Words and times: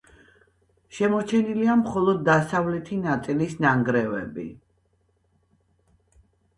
შემორჩენილია 0.99 1.75
მხოლოდ 1.83 2.25
დასავლეთი 2.31 2.99
ნაწილის 3.05 3.57
ნანგრევები. 3.69 4.51